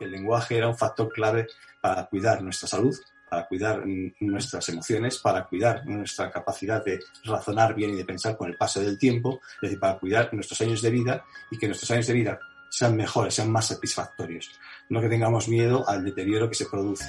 el 0.00 0.10
lenguaje 0.10 0.56
era 0.56 0.68
un 0.68 0.76
factor 0.76 1.08
clave 1.12 1.46
para 1.80 2.06
cuidar 2.06 2.42
nuestra 2.42 2.68
salud, 2.68 2.96
para 3.28 3.46
cuidar 3.46 3.82
nuestras 4.20 4.68
emociones, 4.68 5.18
para 5.18 5.44
cuidar 5.46 5.84
nuestra 5.86 6.30
capacidad 6.30 6.84
de 6.84 7.00
razonar 7.24 7.74
bien 7.74 7.90
y 7.90 7.96
de 7.96 8.04
pensar 8.04 8.36
con 8.36 8.48
el 8.48 8.56
paso 8.56 8.80
del 8.80 8.98
tiempo, 8.98 9.40
es 9.56 9.62
decir, 9.62 9.80
para 9.80 9.98
cuidar 9.98 10.32
nuestros 10.32 10.60
años 10.60 10.80
de 10.82 10.90
vida 10.90 11.24
y 11.50 11.58
que 11.58 11.66
nuestros 11.66 11.90
años 11.90 12.06
de 12.06 12.14
vida 12.14 12.38
sean 12.70 12.96
mejores, 12.96 13.34
sean 13.34 13.50
más 13.50 13.66
satisfactorios, 13.66 14.50
no 14.88 15.00
que 15.00 15.08
tengamos 15.08 15.48
miedo 15.48 15.88
al 15.88 16.04
deterioro 16.04 16.48
que 16.48 16.54
se 16.54 16.66
produce. 16.66 17.06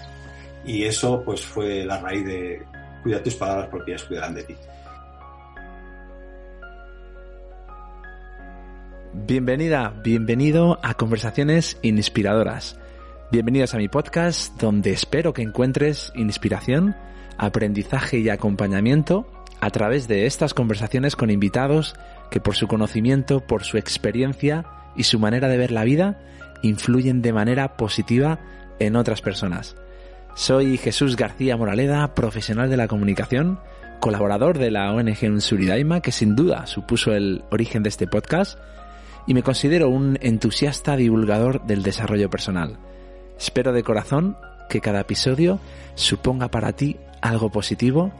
Y 0.65 0.83
eso 0.83 1.23
pues 1.23 1.45
fue 1.45 1.85
la 1.85 1.99
raíz 1.99 2.25
de 2.25 2.65
cuida 3.04 3.23
tus 3.23 3.35
palabras 3.35 3.69
ellas 3.88 4.04
cuidarán 4.04 4.35
de 4.35 4.43
ti. 4.43 4.55
Bienvenida, 9.13 9.93
bienvenido 10.03 10.79
a 10.84 10.93
Conversaciones 10.93 11.79
Inspiradoras. 11.81 12.77
Bienvenidos 13.31 13.73
a 13.73 13.77
mi 13.77 13.88
podcast 13.88 14.59
donde 14.59 14.91
espero 14.91 15.34
que 15.34 15.41
encuentres 15.41 16.11
inspiración, 16.15 16.95
aprendizaje 17.38 18.20
y 18.20 18.29
acompañamiento 18.29 19.25
a 19.62 19.70
través 19.70 20.07
de 20.07 20.25
estas 20.25 20.53
conversaciones 20.53 21.15
con 21.15 21.31
invitados 21.31 21.95
que 22.29 22.41
por 22.41 22.55
su 22.55 22.67
conocimiento, 22.67 23.39
por 23.39 23.63
su 23.63 23.77
experiencia 23.77 24.65
y 24.95 25.03
su 25.03 25.20
manera 25.20 25.48
de 25.48 25.57
ver 25.57 25.71
la 25.71 25.85
vida 25.85 26.20
influyen 26.62 27.21
de 27.21 27.34
manera 27.34 27.77
positiva 27.77 28.39
en 28.79 28.98
otras 28.98 29.21
personas. 29.21 29.77
Soy 30.35 30.77
Jesús 30.77 31.15
García 31.15 31.55
Moraleda, 31.55 32.13
profesional 32.13 32.70
de 32.70 32.77
la 32.77 32.87
comunicación, 32.87 33.59
colaborador 33.99 34.57
de 34.57 34.70
la 34.70 34.91
ONG 34.91 35.17
Unsuridaima, 35.23 36.01
que 36.01 36.12
sin 36.12 36.35
duda 36.35 36.67
supuso 36.67 37.13
el 37.13 37.43
origen 37.49 37.84
de 37.84 37.89
este 37.89 38.05
podcast, 38.05 38.59
y 39.27 39.34
me 39.34 39.44
considero 39.44 39.90
un 39.90 40.17
entusiasta 40.22 40.95
divulgador 40.95 41.65
del 41.68 41.84
desarrollo 41.84 42.29
personal. 42.29 42.79
Espero 43.38 43.74
de 43.74 43.84
corazón 43.84 44.38
que 44.70 44.82
cada 44.82 45.01
episodio 45.01 45.60
suponga 45.96 46.49
para 46.49 46.71
ti 46.71 46.98
algo 47.21 47.51
positivo 47.51 48.12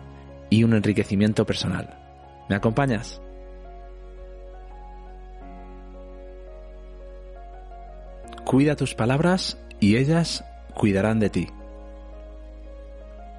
y 0.50 0.64
un 0.64 0.74
enriquecimiento 0.74 1.46
personal. 1.46 1.98
¿Me 2.50 2.56
acompañas? 2.56 3.22
Cuida 8.46 8.76
tus 8.76 8.94
palabras 8.94 9.58
y 9.80 9.98
ellas 9.98 10.44
cuidarán 10.74 11.20
de 11.20 11.30
ti. 11.30 11.48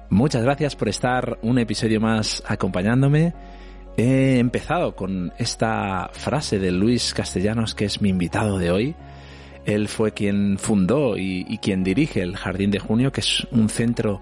Muchas 0.09 0.43
gracias 0.43 0.75
por 0.75 0.89
estar 0.89 1.37
un 1.43 1.59
episodio 1.59 2.01
más 2.01 2.43
acompañándome. 2.47 3.33
He 3.99 4.39
empezado 4.39 4.95
con 4.95 5.33
esta 5.37 6.09
frase 6.13 6.57
de 6.57 6.71
Luis 6.71 7.13
Castellanos, 7.13 7.75
que 7.75 7.83
es 7.83 8.01
mi 8.01 8.07
invitado 8.07 8.57
de 8.57 8.71
hoy. 8.71 8.95
Él 9.65 9.89
fue 9.89 10.13
quien 10.13 10.57
fundó 10.57 11.17
y, 11.17 11.59
quien 11.61 11.83
dirige 11.83 12.21
el 12.21 12.37
Jardín 12.37 12.71
de 12.71 12.79
Junio, 12.79 13.11
que 13.11 13.19
es 13.19 13.45
un 13.51 13.67
centro 13.67 14.21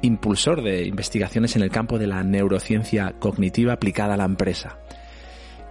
impulsor 0.00 0.62
de 0.62 0.86
investigaciones 0.86 1.56
en 1.56 1.62
el 1.62 1.68
campo 1.68 1.98
de 1.98 2.06
la 2.06 2.24
neurociencia 2.24 3.16
cognitiva 3.18 3.74
aplicada 3.74 4.14
a 4.14 4.16
la 4.16 4.24
empresa. 4.24 4.78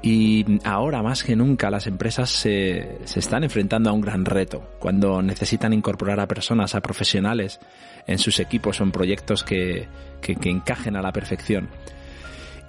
Y 0.04 0.60
ahora 0.64 1.02
más 1.02 1.24
que 1.24 1.36
nunca 1.36 1.72
las 1.72 1.88
empresas 1.88 2.30
se, 2.30 3.00
están 3.16 3.44
enfrentando 3.44 3.90
a 3.90 3.94
un 3.94 4.02
gran 4.02 4.26
reto 4.26 4.70
cuando 4.78 5.24
necesitan 5.24 5.74
incorporar 5.74 6.20
a 6.20 6.28
personas, 6.28 6.76
a 6.76 6.82
profesionales 6.82 7.60
en 8.06 8.20
sus 8.20 8.40
equipos 8.40 8.80
o 8.80 8.84
en 8.84 8.92
proyectos 8.92 9.44
que, 9.44 9.88
encajen 10.22 10.96
a 10.96 11.02
la 11.02 11.12
perfección. 11.12 11.70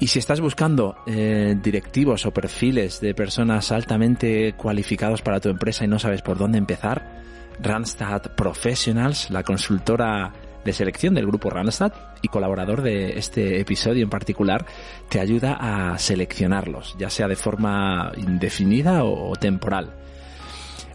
Y 0.01 0.07
si 0.07 0.21
estás 0.21 0.41
buscando 0.41 0.97
eh, 1.07 1.57
directivos 1.61 2.25
o 2.25 2.31
perfiles 2.31 3.01
de 3.01 3.15
personas 3.15 3.73
altamente 3.73 4.53
cualificados 4.53 5.23
para 5.23 5.41
tu 5.41 5.49
empresa 5.49 5.85
y 5.85 5.89
no 5.89 5.99
sabes 5.99 6.23
por 6.23 6.39
dónde 6.39 6.59
empezar, 6.59 7.21
Randstad 7.61 8.23
Professionals, 8.37 9.29
la 9.31 9.43
consultora 9.43 10.33
de 10.65 10.73
selección 10.73 11.15
del 11.15 11.27
grupo 11.27 11.51
Randstad 11.51 11.93
y 12.23 12.29
colaborador 12.29 12.83
de 12.83 13.19
este 13.19 13.61
episodio 13.61 14.05
en 14.05 14.11
particular, 14.11 14.67
te 15.09 15.19
ayuda 15.19 15.57
a 15.59 15.99
seleccionarlos, 15.99 16.95
ya 16.97 17.11
sea 17.11 17.27
de 17.27 17.37
forma 17.37 18.13
indefinida 18.17 19.03
o 19.03 19.35
temporal. 19.35 19.95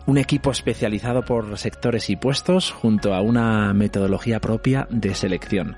Un 0.06 0.18
equipo 0.18 0.52
especializado 0.52 1.24
por 1.24 1.58
sectores 1.58 2.10
y 2.10 2.16
puestos 2.16 2.72
junto 2.72 3.14
a 3.14 3.22
una 3.22 3.74
metodología 3.74 4.40
propia 4.40 4.88
de 4.90 5.16
selección. 5.16 5.78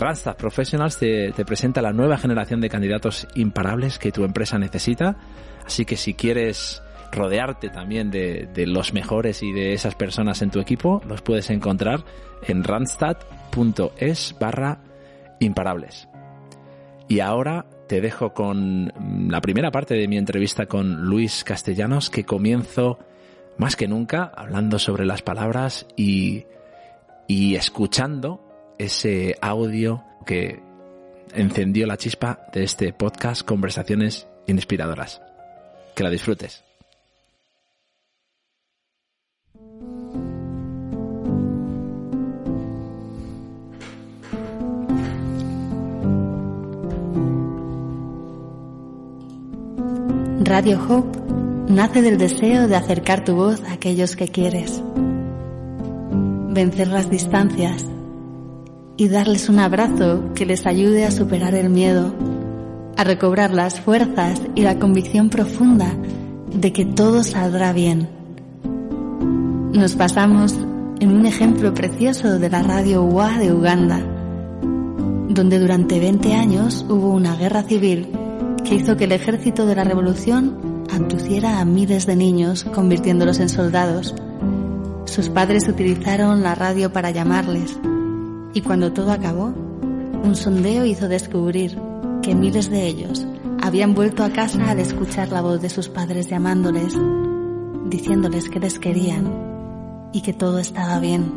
Randstad 0.00 0.36
Professionals 0.36 0.96
te, 0.96 1.32
presenta 1.44 1.82
la 1.82 1.92
nueva 1.92 2.16
generación 2.16 2.62
de 2.62 2.70
candidatos 2.70 3.28
imparables 3.34 3.98
que 3.98 4.12
tu 4.12 4.24
empresa 4.24 4.58
necesita, 4.58 5.18
así 5.66 5.84
que 5.84 5.96
si 5.96 6.14
quieres 6.14 6.82
rodearte 7.12 7.68
también 7.68 8.10
de, 8.10 8.48
los 8.66 8.94
mejores 8.94 9.42
y 9.42 9.52
de 9.52 9.74
esas 9.74 9.94
personas 9.94 10.40
en 10.40 10.50
tu 10.50 10.58
equipo, 10.58 11.02
los 11.06 11.20
puedes 11.20 11.50
encontrar 11.50 12.04
en 12.46 12.64
randstad.es 12.64 14.36
barra 14.40 14.80
imparables. 15.38 16.08
Y 17.06 17.20
ahora 17.20 17.66
te 17.86 18.00
dejo 18.00 18.32
con 18.32 18.92
la 19.28 19.42
primera 19.42 19.70
parte 19.70 19.94
de 19.94 20.08
mi 20.08 20.16
entrevista 20.16 20.64
con 20.64 21.02
Luis 21.02 21.44
Castellanos, 21.44 22.08
que 22.08 22.24
comienzo 22.24 22.98
más 23.58 23.76
que 23.76 23.86
nunca 23.86 24.32
hablando 24.34 24.78
sobre 24.78 25.04
las 25.04 25.20
palabras 25.20 25.86
y 25.96 26.46
escuchando 27.28 28.49
ese 28.80 29.36
audio 29.42 30.02
que 30.24 30.62
encendió 31.34 31.86
la 31.86 31.98
chispa 31.98 32.46
de 32.54 32.64
este 32.64 32.94
podcast 32.94 33.42
Conversaciones 33.42 34.26
Inspiradoras. 34.46 35.20
Que 35.94 36.02
la 36.02 36.08
disfrutes. 36.08 36.64
Radio 50.42 50.80
Hope 50.88 51.18
nace 51.68 52.00
del 52.00 52.16
deseo 52.16 52.66
de 52.66 52.76
acercar 52.76 53.24
tu 53.24 53.34
voz 53.36 53.62
a 53.64 53.74
aquellos 53.74 54.16
que 54.16 54.28
quieres, 54.28 54.82
vencer 56.48 56.88
las 56.88 57.10
distancias 57.10 57.84
y 59.00 59.08
darles 59.08 59.48
un 59.48 59.58
abrazo 59.58 60.30
que 60.34 60.44
les 60.44 60.66
ayude 60.66 61.06
a 61.06 61.10
superar 61.10 61.54
el 61.54 61.70
miedo, 61.70 62.14
a 62.98 63.02
recobrar 63.02 63.50
las 63.50 63.80
fuerzas 63.80 64.42
y 64.54 64.60
la 64.60 64.78
convicción 64.78 65.30
profunda 65.30 65.96
de 66.52 66.70
que 66.74 66.84
todo 66.84 67.24
saldrá 67.24 67.72
bien. 67.72 68.10
Nos 69.72 69.94
pasamos 69.94 70.52
en 71.00 71.16
un 71.16 71.24
ejemplo 71.24 71.72
precioso 71.72 72.38
de 72.38 72.50
la 72.50 72.62
radio 72.62 73.02
UA 73.02 73.38
de 73.38 73.54
Uganda, 73.54 74.00
donde 75.30 75.58
durante 75.58 75.98
20 75.98 76.34
años 76.34 76.84
hubo 76.86 77.08
una 77.14 77.36
guerra 77.36 77.62
civil 77.62 78.06
que 78.66 78.74
hizo 78.74 78.98
que 78.98 79.04
el 79.04 79.12
ejército 79.12 79.64
de 79.64 79.76
la 79.76 79.84
revolución 79.84 80.84
abduciera 80.92 81.60
a 81.60 81.64
miles 81.64 82.04
de 82.04 82.16
niños, 82.16 82.64
convirtiéndolos 82.64 83.40
en 83.40 83.48
soldados. 83.48 84.14
Sus 85.06 85.30
padres 85.30 85.68
utilizaron 85.68 86.42
la 86.42 86.54
radio 86.54 86.92
para 86.92 87.10
llamarles 87.12 87.78
y 88.52 88.60
cuando 88.62 88.92
todo 88.92 89.12
acabó, 89.12 89.54
un 90.24 90.34
sondeo 90.34 90.84
hizo 90.84 91.08
descubrir 91.08 91.78
que 92.22 92.34
miles 92.34 92.70
de 92.70 92.86
ellos 92.86 93.26
habían 93.62 93.94
vuelto 93.94 94.24
a 94.24 94.30
casa 94.30 94.70
al 94.70 94.80
escuchar 94.80 95.30
la 95.30 95.40
voz 95.40 95.60
de 95.62 95.70
sus 95.70 95.88
padres 95.88 96.28
llamándoles, 96.28 96.96
diciéndoles 97.86 98.48
que 98.48 98.60
les 98.60 98.78
querían 98.78 100.10
y 100.12 100.22
que 100.22 100.32
todo 100.32 100.58
estaba 100.58 100.98
bien. 100.98 101.32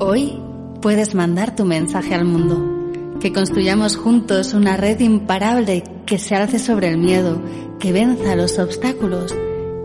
Hoy 0.00 0.40
puedes 0.80 1.14
mandar 1.14 1.56
tu 1.56 1.64
mensaje 1.64 2.14
al 2.14 2.24
mundo 2.24 2.76
que 3.20 3.32
construyamos 3.32 3.96
juntos 3.96 4.54
una 4.54 4.76
red 4.76 5.00
imparable 5.00 5.82
que 6.06 6.18
se 6.18 6.36
alce 6.36 6.60
sobre 6.60 6.88
el 6.88 6.98
miedo, 6.98 7.42
que 7.80 7.92
venza 7.92 8.36
los 8.36 8.58
obstáculos 8.60 9.34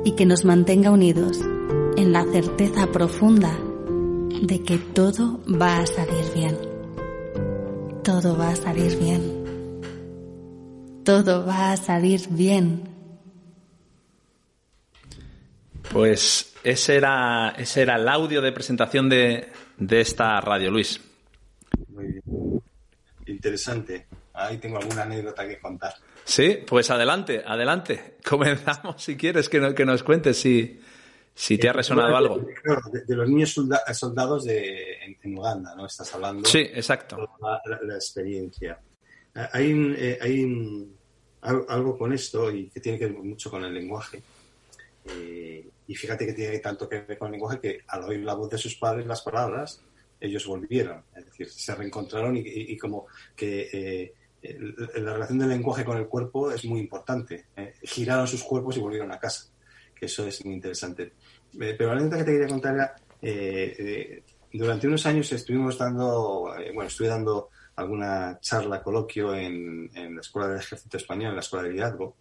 y 0.05 0.11
que 0.11 0.27
nos 0.27 0.45
mantenga 0.45 0.91
unidos 0.91 1.39
en 1.97 2.11
la 2.11 2.25
certeza 2.25 2.87
profunda 2.91 3.57
de 4.43 4.61
que 4.61 4.77
todo 4.77 5.39
va 5.47 5.79
a 5.79 5.87
salir 5.87 6.25
bien. 6.35 6.57
Todo 8.03 8.37
va 8.37 8.49
a 8.49 8.55
salir 8.57 8.97
bien. 8.97 9.21
Todo 11.05 11.45
va 11.45 11.71
a 11.71 11.77
salir 11.77 12.27
bien. 12.29 12.83
Pues 15.89 16.53
ese 16.63 16.97
era, 16.97 17.55
ese 17.57 17.83
era 17.83 17.95
el 17.95 18.09
audio 18.09 18.41
de 18.41 18.51
presentación 18.51 19.07
de, 19.07 19.47
de 19.77 20.01
esta 20.01 20.41
radio, 20.41 20.71
Luis. 20.71 20.99
Muy 21.87 22.07
bien 22.07 22.23
interesante. 23.27 24.07
Ahí 24.33 24.57
tengo 24.57 24.77
alguna 24.77 25.03
anécdota 25.03 25.47
que 25.47 25.57
contar. 25.59 25.93
Sí, 26.25 26.59
pues 26.67 26.89
adelante, 26.91 27.43
adelante. 27.45 28.17
Comenzamos 28.25 29.01
si 29.01 29.15
quieres 29.15 29.47
que, 29.47 29.73
que 29.73 29.85
nos 29.85 30.03
cuentes 30.03 30.37
si, 30.37 30.81
si 31.35 31.57
te 31.57 31.69
ha 31.69 31.73
resonado 31.73 32.15
algo. 32.15 32.37
De, 32.37 33.15
los 33.15 33.27
niños 33.29 33.55
soldados 33.93 34.45
de, 34.45 35.17
en, 35.21 35.37
Uganda, 35.37 35.75
¿no? 35.75 35.85
Estás 35.85 36.13
hablando. 36.13 36.47
Sí, 36.47 36.59
exacto. 36.59 37.17
La, 37.41 37.95
experiencia. 37.95 38.79
Hay, 39.51 39.95
eh, 39.97 40.19
hay 40.21 40.87
algo 41.41 41.97
con 41.97 42.13
esto 42.13 42.51
y 42.51 42.69
que 42.69 42.79
tiene 42.79 42.99
que 42.99 43.07
ver 43.07 43.17
mucho 43.17 43.49
con 43.49 43.63
el 43.63 43.73
lenguaje. 43.73 44.21
Eh, 45.05 45.69
Y 45.87 45.95
fíjate 45.95 46.25
que 46.25 46.33
tiene 46.33 46.59
tanto 46.59 46.87
que 46.87 47.01
ver 47.01 47.17
con 47.17 47.27
el 47.27 47.33
lenguaje 47.33 47.59
que 47.59 47.79
al 47.87 48.03
oír 48.03 48.21
la 48.21 48.35
voz 48.35 48.49
de 48.49 48.57
sus 48.57 48.75
padres, 48.75 49.05
las 49.05 49.21
palabras, 49.21 49.81
ellos 50.19 50.45
volvieron. 50.45 51.03
Es 51.15 51.25
decir, 51.25 51.49
se 51.49 51.75
reencontraron 51.75 52.37
y, 52.37 52.77
como 52.77 53.07
que 53.35 53.69
eh, 53.73 54.13
la 54.95 55.13
relación 55.13 55.39
del 55.39 55.49
lenguaje 55.49 55.83
con 55.83 55.97
el 55.97 56.07
cuerpo 56.07 56.51
es 56.51 56.63
muy 56.65 56.79
importante. 56.79 57.45
Eh, 57.55 57.73
giraron 57.83 58.27
sus 58.27 58.43
cuerpos 58.43 58.77
y 58.77 58.79
volvieron 58.79 59.11
a 59.11 59.19
casa. 59.19 59.49
Eso 60.03 60.27
es 60.27 60.43
muy 60.45 60.55
interesante. 60.55 61.13
Eh, 61.59 61.75
pero 61.77 61.93
la 61.93 61.99
anécdota 61.99 62.17
que 62.17 62.23
te 62.23 62.31
quería 62.31 62.47
contar 62.47 62.95
era, 63.21 64.23
durante 64.51 64.87
unos 64.87 65.05
años 65.05 65.31
estuvimos 65.31 65.77
dando, 65.77 66.53
bueno, 66.73 66.87
estuve 66.87 67.07
dando 67.07 67.49
alguna 67.75 68.37
charla, 68.39 68.83
coloquio 68.83 69.33
en, 69.33 69.89
en 69.93 70.15
la 70.15 70.21
Escuela 70.21 70.49
del 70.49 70.59
Ejército 70.59 70.97
Español, 70.97 71.29
en 71.29 71.35
la 71.35 71.41
Escuela 71.41 71.63
de 71.63 71.71
Liderazgo, 71.73 72.15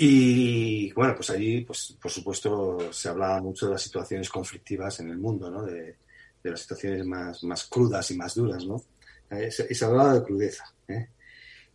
y 0.00 0.92
bueno, 0.92 1.12
pues 1.16 1.28
allí, 1.30 1.62
pues 1.62 1.96
por 2.00 2.08
supuesto, 2.08 2.92
se 2.92 3.08
hablaba 3.08 3.40
mucho 3.40 3.66
de 3.66 3.72
las 3.72 3.82
situaciones 3.82 4.28
conflictivas 4.30 5.00
en 5.00 5.10
el 5.10 5.18
mundo, 5.18 5.50
¿no? 5.50 5.64
De, 5.64 5.96
las 6.44 6.60
situaciones 6.60 7.04
más, 7.04 7.42
más 7.42 7.64
crudas 7.64 8.08
y 8.12 8.16
más 8.16 8.36
duras, 8.36 8.64
¿no? 8.64 8.80
Eh, 9.28 9.50
se, 9.50 9.66
y 9.68 9.74
se 9.74 9.84
hablaba 9.84 10.14
de 10.14 10.22
crudeza. 10.22 10.72
¿eh? 10.86 11.08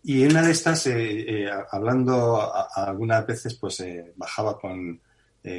Y 0.03 0.23
en 0.23 0.31
una 0.31 0.41
de 0.41 0.51
estas, 0.51 0.85
eh, 0.87 1.49
hablando 1.71 2.51
algunas 2.75 3.25
veces, 3.25 3.55
pues 3.55 3.83
bajaba 4.15 4.59
con, 4.59 4.99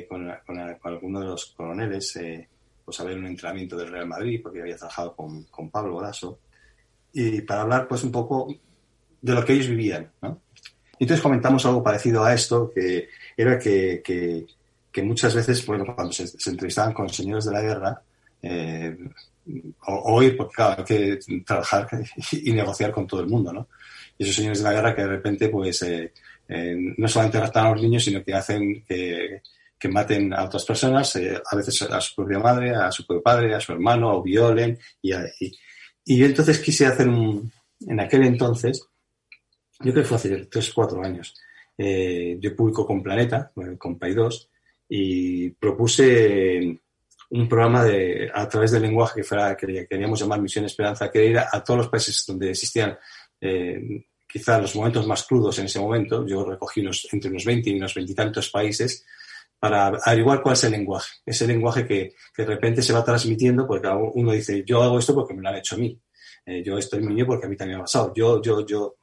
con, 0.09 0.33
con, 0.47 0.59
alguno 0.59 1.21
de 1.21 1.27
los 1.27 1.47
coroneles, 1.47 2.19
pues 2.85 3.01
a 3.01 3.05
ver 3.05 3.19
un 3.19 3.27
entrenamiento 3.27 3.77
del 3.77 3.91
Real 3.91 4.07
Madrid, 4.07 4.41
porque 4.43 4.61
había 4.61 4.77
trabajado 4.77 5.17
con, 5.17 5.45
con 5.45 5.71
Pablo 5.71 5.97
Horaso, 5.97 6.41
y 7.15 7.41
para 7.41 7.63
hablar 7.63 7.89
pues 7.89 8.05
un 8.05 8.13
poco 8.13 8.55
de 9.23 9.33
lo 9.33 9.45
que 9.45 9.55
ellos 9.55 9.69
vivían, 9.69 10.11
¿no? 10.21 10.43
Entonces 10.99 11.23
comentamos 11.23 11.65
algo 11.67 11.83
parecido 11.83 12.25
a 12.25 12.35
esto, 12.35 12.71
que 12.75 13.09
era 13.37 13.59
que, 13.59 14.03
que, 14.93 15.03
muchas 15.03 15.35
veces, 15.35 15.65
bueno, 15.67 15.85
cuando 15.95 16.13
se, 16.13 16.25
entrevistaban 16.51 16.93
con 16.93 17.09
señores 17.09 17.47
de 17.47 17.53
la 17.53 17.63
guerra, 17.63 18.03
eh, 18.43 18.97
o, 19.87 20.15
oír, 20.15 20.37
porque 20.37 20.55
claro, 20.55 20.77
hay 20.79 20.85
que 20.85 21.19
trabajar 21.45 21.89
y, 22.33 22.53
negociar 22.53 22.93
con 22.93 23.07
todo 23.07 23.21
el 23.21 23.29
mundo, 23.29 23.53
¿no? 23.53 23.69
Y 24.17 24.25
esos 24.25 24.37
señores 24.37 24.59
de 24.59 24.65
la 24.65 24.73
guerra 24.73 24.95
que 24.95 25.03
de 25.03 25.09
repente, 25.09 25.49
pues, 25.49 25.83
eh, 25.83 26.13
eh, 26.49 26.77
no 26.97 27.09
solamente 27.09 27.39
matan 27.39 27.67
a 27.67 27.71
los 27.71 27.83
niños, 27.83 28.05
sino 28.05 28.23
que 28.23 28.35
hacen 28.35 28.85
que, 28.85 29.41
maten 29.87 30.33
a 30.33 30.45
otras 30.45 30.65
personas, 30.65 31.15
a 31.15 31.57
veces 31.57 31.83
a 31.83 32.01
su 32.01 32.15
propia 32.15 32.39
madre, 32.39 32.75
a 32.75 32.91
su 32.91 33.07
propio 33.07 33.23
padre, 33.23 33.55
a 33.55 33.61
su 33.61 33.73
hermano, 33.73 34.17
o 34.17 34.23
violen. 34.23 34.79
Y, 35.03 35.13
y, 35.15 35.53
y 36.07 36.17
yo 36.17 36.25
entonces 36.25 36.59
quise 36.61 36.87
hacer 36.87 37.07
un, 37.07 37.53
en 37.81 38.01
aquel 38.01 38.25
entonces, 38.25 38.87
yo 39.81 39.93
creo 39.93 40.03
que 40.03 40.09
fue 40.09 40.17
hace 40.17 40.47
tres 40.47 40.71
o 40.71 40.75
cuatro 40.75 41.03
años, 41.03 41.35
eh, 41.77 42.37
yo 42.41 42.55
publico 42.55 42.87
con 42.87 43.03
Planeta, 43.03 43.53
con 43.79 43.99
Pay 43.99 44.15
2, 44.15 44.51
y 44.89 45.51
propuse 45.51 46.81
un 47.31 47.49
programa 47.49 47.85
de, 47.85 48.31
a 48.33 48.49
través 48.49 48.71
del 48.71 48.83
lenguaje 48.83 49.21
que, 49.21 49.25
fuera, 49.25 49.57
que 49.57 49.87
queríamos 49.89 50.21
llamar 50.21 50.41
Misión 50.41 50.65
Esperanza, 50.65 51.11
que 51.11 51.31
era 51.31 51.49
a 51.51 51.65
todos 51.65 51.79
los 51.79 51.89
países 51.89 52.25
donde 52.27 52.51
existían 52.51 52.97
eh, 53.45 54.07
quizás 54.27 54.61
los 54.61 54.75
momentos 54.75 55.07
más 55.07 55.25
crudos 55.25 55.59
en 55.59 55.67
ese 55.67 55.79
momento. 55.79 56.27
Yo 56.27 56.45
recogí 56.45 56.81
unos, 56.81 57.07
entre 57.13 57.31
unos 57.31 57.45
20 57.45 57.71
y 57.71 57.77
unos 57.77 57.95
veintitantos 57.95 58.51
países 58.51 59.05
para 59.59 59.89
averiguar 59.89 60.43
cuál 60.43 60.55
es 60.55 60.65
el 60.65 60.73
lenguaje. 60.73 61.11
Ese 61.25 61.47
lenguaje 61.47 61.87
que, 61.87 62.15
que, 62.35 62.43
de 62.43 62.49
repente 62.49 62.83
se 62.83 62.93
va 62.93 63.05
transmitiendo 63.05 63.67
porque 63.67 63.89
uno 63.89 64.33
dice, 64.33 64.65
yo 64.67 64.83
hago 64.83 64.99
esto 64.99 65.15
porque 65.15 65.35
me 65.35 65.43
lo 65.43 65.51
han 65.51 65.57
hecho 65.57 65.75
a 65.75 65.79
mí. 65.79 65.99
Eh, 66.47 66.63
yo 66.65 66.77
estoy 66.77 67.05
niño 67.05 67.27
porque 67.27 67.47
a 67.47 67.49
mí 67.49 67.57
también 67.57 67.79
me 67.79 67.83
ha 67.83 67.85
pasado. 67.85 68.13
Yo, 68.15 68.43
yo, 68.43 68.67
yo, 68.67 68.97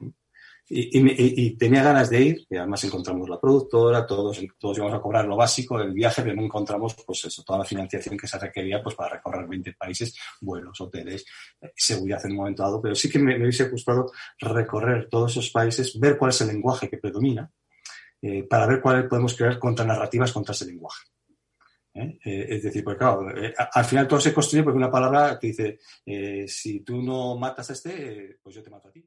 y, 0.74 1.50
tenía 1.56 1.82
ganas 1.82 2.08
de 2.08 2.20
ir, 2.22 2.46
y 2.48 2.56
además 2.56 2.82
encontramos 2.84 3.28
la 3.28 3.38
productora, 3.38 4.06
todos, 4.06 4.40
todos 4.58 4.78
íbamos 4.78 4.94
a 4.94 5.02
cobrar 5.02 5.26
lo 5.26 5.36
básico 5.36 5.78
del 5.78 5.92
viaje, 5.92 6.22
pero 6.22 6.34
no 6.34 6.42
encontramos 6.42 6.94
pues 6.94 7.26
eso, 7.26 7.42
toda 7.42 7.58
la 7.58 7.64
financiación 7.66 8.16
que 8.16 8.26
se 8.26 8.38
requería 8.38 8.82
pues, 8.82 8.94
para 8.94 9.16
recorrer 9.16 9.46
20 9.46 9.74
países, 9.74 10.16
vuelos, 10.40 10.80
hoteles, 10.80 11.26
seguridad 11.76 12.24
en 12.24 12.30
un 12.30 12.36
momento 12.38 12.62
dado, 12.62 12.80
pero 12.80 12.94
sí 12.94 13.10
que 13.10 13.18
me, 13.18 13.36
hubiese 13.36 13.68
gustado 13.68 14.12
recorrer 14.38 15.08
todos 15.10 15.32
esos 15.32 15.50
países, 15.50 15.98
ver 16.00 16.16
cuál 16.16 16.30
es 16.30 16.40
el 16.40 16.48
lenguaje 16.48 16.88
que 16.88 16.96
predomina, 16.96 17.50
eh, 18.22 18.44
para 18.44 18.66
ver 18.66 18.80
cuál 18.80 19.08
podemos 19.08 19.34
crear 19.36 19.58
contranarrativas 19.58 20.32
contra 20.32 20.52
ese 20.54 20.64
lenguaje. 20.64 21.04
¿eh? 21.92 22.18
Eh, 22.24 22.46
es 22.48 22.62
decir, 22.62 22.82
porque 22.82 23.00
claro, 23.00 23.26
al 23.74 23.84
final 23.84 24.08
todo 24.08 24.20
se 24.20 24.32
construye 24.32 24.62
porque 24.62 24.78
una 24.78 24.90
palabra 24.90 25.38
te 25.38 25.48
dice, 25.48 25.78
si 26.48 26.80
tú 26.80 27.02
no 27.02 27.36
matas 27.36 27.68
a 27.68 27.72
este, 27.74 28.38
pues 28.42 28.54
yo 28.54 28.62
te 28.62 28.70
mato 28.70 28.88
a 28.88 28.92
ti. 28.92 29.06